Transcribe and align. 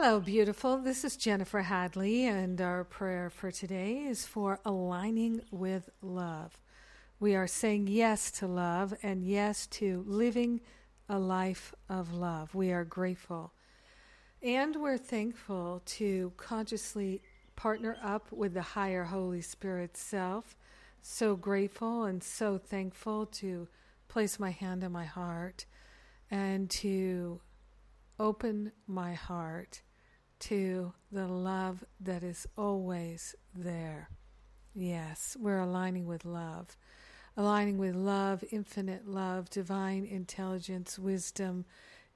Hello, 0.00 0.20
beautiful. 0.20 0.78
This 0.78 1.02
is 1.02 1.16
Jennifer 1.16 1.62
Hadley, 1.62 2.24
and 2.24 2.60
our 2.60 2.84
prayer 2.84 3.30
for 3.30 3.50
today 3.50 4.04
is 4.04 4.24
for 4.24 4.60
aligning 4.64 5.40
with 5.50 5.90
love. 6.00 6.60
We 7.18 7.34
are 7.34 7.48
saying 7.48 7.88
yes 7.88 8.30
to 8.38 8.46
love 8.46 8.94
and 9.02 9.26
yes 9.26 9.66
to 9.66 10.04
living 10.06 10.60
a 11.08 11.18
life 11.18 11.74
of 11.88 12.14
love. 12.14 12.54
We 12.54 12.70
are 12.70 12.84
grateful. 12.84 13.54
And 14.40 14.76
we're 14.76 14.98
thankful 14.98 15.82
to 15.84 16.32
consciously 16.36 17.20
partner 17.56 17.96
up 18.00 18.30
with 18.30 18.54
the 18.54 18.62
higher 18.62 19.02
Holy 19.02 19.40
Spirit 19.40 19.96
self. 19.96 20.56
So 21.02 21.34
grateful 21.34 22.04
and 22.04 22.22
so 22.22 22.56
thankful 22.56 23.26
to 23.26 23.66
place 24.06 24.38
my 24.38 24.52
hand 24.52 24.84
on 24.84 24.92
my 24.92 25.06
heart 25.06 25.66
and 26.30 26.70
to 26.70 27.40
open 28.18 28.72
my 28.86 29.14
heart 29.14 29.82
to 30.40 30.92
the 31.10 31.26
love 31.26 31.84
that 32.00 32.22
is 32.22 32.46
always 32.56 33.34
there. 33.54 34.10
Yes, 34.74 35.36
we're 35.38 35.60
aligning 35.60 36.06
with 36.06 36.24
love. 36.24 36.76
Aligning 37.36 37.78
with 37.78 37.94
love, 37.94 38.44
infinite 38.50 39.06
love, 39.06 39.50
divine 39.50 40.04
intelligence, 40.04 40.98
wisdom. 40.98 41.64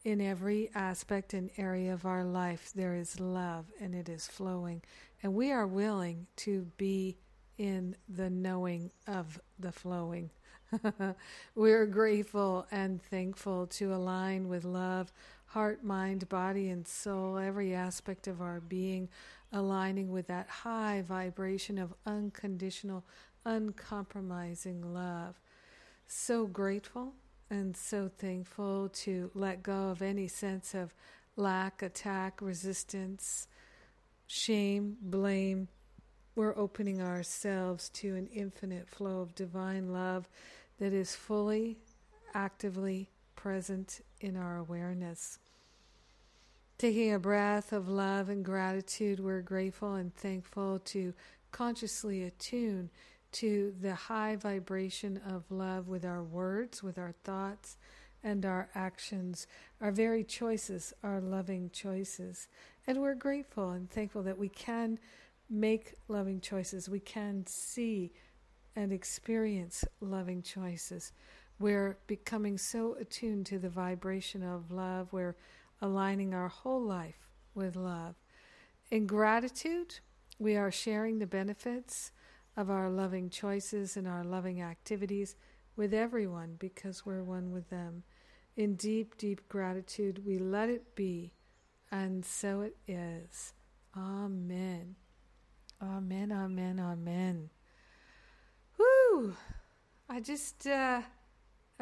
In 0.05 0.20
every 0.20 0.70
aspect 0.74 1.33
and 1.33 1.51
area 1.57 1.93
of 1.93 2.05
our 2.05 2.24
life, 2.24 2.73
there 2.74 2.95
is 2.95 3.21
love 3.21 3.66
and 3.80 3.95
it 3.95 4.09
is 4.09 4.27
flowing. 4.27 4.82
And 5.23 5.34
we 5.34 5.52
are 5.52 5.66
willing 5.66 6.27
to 6.38 6.66
be 6.77 7.19
in 7.59 7.96
the 8.09 8.30
knowing 8.30 8.91
of 9.07 9.41
the 9.59 9.71
flowing. 9.71 10.30
We're 11.55 11.87
grateful 11.87 12.66
and 12.71 13.02
thankful 13.02 13.66
to 13.69 13.95
align 13.95 14.48
with 14.48 14.65
love, 14.65 15.12
heart, 15.52 15.84
mind, 15.84 16.27
body, 16.30 16.70
and 16.70 16.88
soul, 16.88 17.37
every 17.37 17.74
aspect 17.74 18.27
of 18.27 18.41
our 18.41 18.59
being, 18.59 19.06
aligning 19.52 20.10
with 20.10 20.26
that 20.26 20.49
high 20.49 21.02
vibration 21.07 21.76
of 21.76 21.93
unconditional, 22.07 23.04
uncompromising 23.45 24.95
love. 24.95 25.38
So 26.07 26.46
grateful 26.46 27.13
and 27.51 27.76
so 27.76 28.10
thankful 28.18 28.88
to 28.95 29.30
let 29.35 29.63
go 29.63 29.91
of 29.91 30.01
any 30.01 30.26
sense 30.26 30.74
of 30.74 30.95
lack, 31.37 31.82
attack, 31.82 32.41
resistance, 32.41 33.46
shame, 34.26 34.96
blame. 35.02 35.69
We're 36.35 36.57
opening 36.57 37.02
ourselves 37.02 37.91
to 37.91 38.16
an 38.16 38.26
infinite 38.29 38.88
flow 38.88 39.21
of 39.21 39.35
divine 39.35 39.93
love 39.93 40.30
that 40.79 40.95
is 40.95 41.15
fully, 41.15 41.76
actively 42.32 43.12
present 43.37 44.01
in 44.21 44.37
our 44.37 44.57
awareness. 44.57 45.38
Taking 46.79 47.13
a 47.15 47.19
breath 47.19 47.73
of 47.73 47.88
love 47.88 48.29
and 48.29 48.45
gratitude, 48.45 49.21
we're 49.21 49.41
grateful 49.41 49.95
and 49.95 50.15
thankful 50.15 50.80
to 50.87 51.15
consciously 51.53 52.25
attune 52.25 52.91
to 53.33 53.75
the 53.80 53.95
high 53.95 54.37
vibration 54.37 55.21
of 55.29 55.51
love 55.51 55.88
with 55.88 56.05
our 56.05 56.23
words, 56.23 56.83
with 56.83 56.99
our 56.99 57.15
thoughts, 57.25 57.77
and 58.25 58.45
our 58.45 58.69
actions. 58.75 59.47
Our 59.80 59.91
very 59.91 60.25
choices 60.25 60.93
our 61.03 61.21
loving 61.21 61.71
choices. 61.73 62.49
And 62.87 63.01
we're 63.01 63.15
grateful 63.15 63.71
and 63.71 63.91
thankful 63.91 64.22
that 64.25 64.38
we 64.38 64.49
can 64.49 64.99
make 65.49 65.94
loving 66.09 66.41
choices. 66.41 66.88
We 66.88 67.00
can 67.00 67.47
see 67.47 68.12
and 68.75 68.93
experience 68.93 69.84
loving 70.00 70.43
choices. 70.43 71.12
We're 71.62 71.97
becoming 72.09 72.59
so 72.59 72.97
attuned 72.99 73.47
to 73.47 73.59
the 73.60 73.69
vibration 73.69 74.43
of 74.43 74.72
love, 74.72 75.12
we're 75.12 75.37
aligning 75.81 76.34
our 76.34 76.49
whole 76.49 76.82
life 76.82 77.28
with 77.54 77.77
love. 77.77 78.16
In 78.91 79.06
gratitude, 79.06 80.00
we 80.41 80.56
are 80.56 80.72
sharing 80.72 81.21
the 81.21 81.27
benefits 81.28 82.10
of 82.56 82.69
our 82.69 82.91
loving 82.91 83.31
choices 83.31 83.97
and 83.97 84.09
our 84.09 84.25
loving 84.25 84.60
activities 84.60 85.36
with 85.76 85.94
everyone 85.94 86.56
because 86.59 87.06
we're 87.06 87.22
one 87.22 87.53
with 87.53 87.70
them. 87.70 88.03
In 88.56 88.75
deep, 88.75 89.16
deep 89.16 89.48
gratitude, 89.48 90.26
we 90.26 90.38
let 90.38 90.69
it 90.69 90.97
be, 90.97 91.32
and 91.92 92.25
so 92.25 92.62
it 92.62 92.76
is. 92.88 93.54
Amen. 93.97 94.97
Amen, 95.81 96.32
amen, 96.32 96.81
amen. 96.81 97.50
Whew! 98.76 99.36
I 100.09 100.19
just 100.19 100.66
uh, 100.66 101.03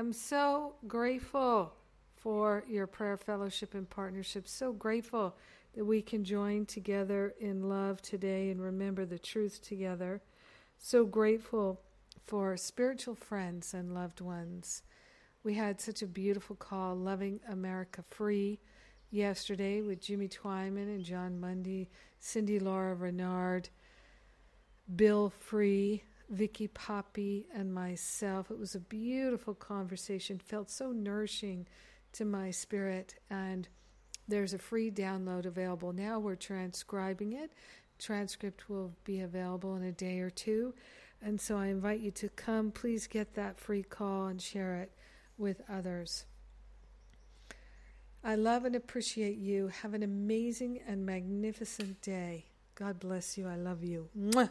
am 0.01 0.13
so 0.13 0.75
grateful 0.89 1.75
for 2.17 2.65
your 2.69 2.87
prayer 2.87 3.17
fellowship 3.17 3.75
and 3.75 3.89
partnership. 3.89 4.49
So 4.49 4.73
grateful 4.73 5.37
that 5.75 5.85
we 5.85 6.03
can 6.03 6.25
join 6.25 6.67
together 6.67 7.35
in 7.39 7.69
love 7.69 8.03
today 8.03 8.51
and 8.51 8.61
remember 8.61 9.05
the 9.05 9.19
truth 9.19 9.63
together. 9.63 10.23
So 10.79 11.05
grateful 11.05 11.83
for 12.27 12.57
spiritual 12.57 13.15
friends 13.15 13.75
and 13.75 13.95
loved 13.95 14.21
ones. 14.21 14.83
We 15.45 15.55
had 15.55 15.81
such 15.81 16.03
a 16.03 16.07
beautiful 16.07 16.57
call, 16.57 16.97
Loving 16.97 17.41
America 17.49 18.03
Free, 18.09 18.59
yesterday 19.11 19.83
with 19.83 20.01
Jimmy 20.01 20.29
Twyman 20.29 20.95
and 20.95 21.05
Jon 21.05 21.39
Mundy, 21.39 21.91
Cindy 22.19 22.59
Lora-Renard, 22.59 23.69
Bill 24.97 25.31
Free, 25.31 26.05
Vicky 26.31 26.69
Poppy, 26.69 27.47
and 27.53 27.75
myself. 27.75 28.51
It 28.51 28.59
was 28.59 28.75
a 28.75 28.81
beautiful 28.81 29.55
conversation, 29.55 30.39
felt 30.39 30.71
so 30.71 30.93
nourishing 30.93 31.67
to 32.13 32.25
my 32.25 32.51
spirit. 32.51 33.17
And 33.29 33.69
there's 34.29 34.55
a 34.55 34.59
free 34.59 34.91
download 34.91 35.45
available 35.45 35.93
now. 35.93 36.21
We're 36.21 36.37
transcribing 36.37 37.33
it. 37.33 37.53
Transcript 37.99 38.71
will 38.71 38.93
be 39.05 39.21
available 39.21 39.75
in 39.75 39.83
a 39.83 39.93
day 39.93 40.21
or 40.21 40.31
two. 40.31 40.73
And 41.21 41.41
so 41.41 41.59
I 41.59 41.67
invite 41.67 42.01
you 42.01 42.13
to 42.13 42.29
come. 42.31 42.71
Please 42.71 43.07
get 43.07 43.35
that 43.35 43.59
free 43.59 43.83
call 43.83 44.27
and 44.27 44.41
share 44.41 44.77
it 44.77 44.93
with 45.37 45.61
others. 45.69 46.25
I 48.23 48.37
love 48.37 48.65
and 48.65 48.77
appreciate 48.77 49.37
you. 49.37 49.69
Have 49.83 49.95
an 49.95 50.03
amazing 50.03 50.81
and 50.87 51.05
magnificent 51.05 52.01
day. 52.01 52.45
God 52.75 53.01
bless 53.01 53.37
you. 53.37 53.49
I 53.49 53.57
love 53.57 53.83
you. 53.83 54.09
Mwah. 54.17 54.51